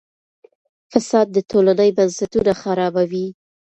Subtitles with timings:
[0.91, 3.27] فساد د ټولنې بنسټونه خرابوي.